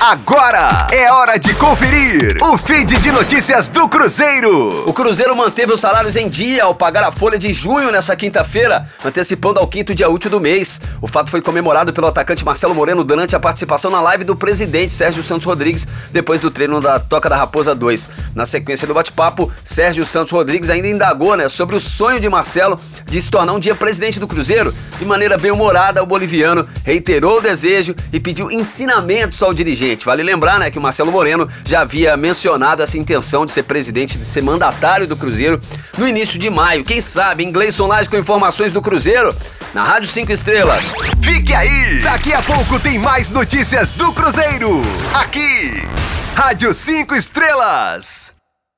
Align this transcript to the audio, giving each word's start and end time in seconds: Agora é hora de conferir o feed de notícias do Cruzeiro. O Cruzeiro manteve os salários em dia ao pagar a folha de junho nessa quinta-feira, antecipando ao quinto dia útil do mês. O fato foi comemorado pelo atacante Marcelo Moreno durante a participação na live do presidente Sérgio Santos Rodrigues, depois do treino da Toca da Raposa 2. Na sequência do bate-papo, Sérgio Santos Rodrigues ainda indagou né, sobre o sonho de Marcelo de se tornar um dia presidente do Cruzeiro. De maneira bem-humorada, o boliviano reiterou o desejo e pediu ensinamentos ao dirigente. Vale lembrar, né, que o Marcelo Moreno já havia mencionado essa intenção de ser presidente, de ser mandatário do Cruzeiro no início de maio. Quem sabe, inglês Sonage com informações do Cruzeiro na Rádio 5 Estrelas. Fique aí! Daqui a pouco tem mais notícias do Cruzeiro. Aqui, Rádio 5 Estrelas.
Agora 0.00 0.88
é 0.90 1.12
hora 1.12 1.38
de 1.38 1.52
conferir 1.56 2.34
o 2.40 2.56
feed 2.56 2.96
de 3.00 3.12
notícias 3.12 3.68
do 3.68 3.86
Cruzeiro. 3.86 4.88
O 4.88 4.94
Cruzeiro 4.94 5.36
manteve 5.36 5.74
os 5.74 5.80
salários 5.80 6.16
em 6.16 6.26
dia 6.26 6.64
ao 6.64 6.74
pagar 6.74 7.04
a 7.04 7.12
folha 7.12 7.38
de 7.38 7.52
junho 7.52 7.92
nessa 7.92 8.16
quinta-feira, 8.16 8.88
antecipando 9.04 9.60
ao 9.60 9.66
quinto 9.66 9.94
dia 9.94 10.08
útil 10.08 10.30
do 10.30 10.40
mês. 10.40 10.80
O 11.02 11.06
fato 11.06 11.28
foi 11.28 11.42
comemorado 11.42 11.92
pelo 11.92 12.06
atacante 12.06 12.46
Marcelo 12.46 12.74
Moreno 12.74 13.04
durante 13.04 13.36
a 13.36 13.38
participação 13.38 13.90
na 13.90 14.00
live 14.00 14.24
do 14.24 14.34
presidente 14.34 14.90
Sérgio 14.90 15.22
Santos 15.22 15.44
Rodrigues, 15.44 15.86
depois 16.10 16.40
do 16.40 16.50
treino 16.50 16.80
da 16.80 16.98
Toca 16.98 17.28
da 17.28 17.36
Raposa 17.36 17.74
2. 17.74 18.08
Na 18.34 18.46
sequência 18.46 18.86
do 18.86 18.94
bate-papo, 18.94 19.52
Sérgio 19.62 20.06
Santos 20.06 20.32
Rodrigues 20.32 20.70
ainda 20.70 20.88
indagou 20.88 21.36
né, 21.36 21.46
sobre 21.46 21.76
o 21.76 21.80
sonho 21.80 22.18
de 22.18 22.28
Marcelo 22.30 22.80
de 23.10 23.20
se 23.20 23.30
tornar 23.30 23.52
um 23.52 23.58
dia 23.58 23.74
presidente 23.74 24.20
do 24.20 24.26
Cruzeiro. 24.28 24.72
De 24.98 25.04
maneira 25.04 25.36
bem-humorada, 25.36 26.02
o 26.02 26.06
boliviano 26.06 26.66
reiterou 26.84 27.38
o 27.38 27.40
desejo 27.40 27.94
e 28.12 28.20
pediu 28.20 28.50
ensinamentos 28.50 29.42
ao 29.42 29.52
dirigente. 29.52 30.06
Vale 30.06 30.22
lembrar, 30.22 30.60
né, 30.60 30.70
que 30.70 30.78
o 30.78 30.80
Marcelo 30.80 31.10
Moreno 31.10 31.48
já 31.64 31.80
havia 31.80 32.16
mencionado 32.16 32.82
essa 32.82 32.96
intenção 32.96 33.44
de 33.44 33.50
ser 33.50 33.64
presidente, 33.64 34.16
de 34.16 34.24
ser 34.24 34.42
mandatário 34.42 35.08
do 35.08 35.16
Cruzeiro 35.16 35.60
no 35.98 36.06
início 36.06 36.38
de 36.38 36.48
maio. 36.48 36.84
Quem 36.84 37.00
sabe, 37.00 37.44
inglês 37.44 37.74
Sonage 37.74 38.08
com 38.08 38.16
informações 38.16 38.72
do 38.72 38.80
Cruzeiro 38.80 39.34
na 39.74 39.82
Rádio 39.82 40.08
5 40.08 40.30
Estrelas. 40.30 40.92
Fique 41.20 41.52
aí! 41.52 42.00
Daqui 42.02 42.32
a 42.32 42.42
pouco 42.42 42.78
tem 42.78 42.96
mais 42.96 43.30
notícias 43.30 43.90
do 43.92 44.12
Cruzeiro. 44.12 44.82
Aqui, 45.12 45.82
Rádio 46.36 46.72
5 46.72 47.16
Estrelas. 47.16 48.39